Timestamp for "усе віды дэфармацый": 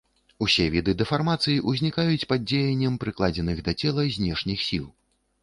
0.43-1.57